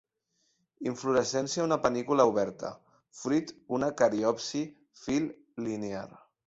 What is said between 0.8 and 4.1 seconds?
Inflorescència una panícula oberta. Fruit una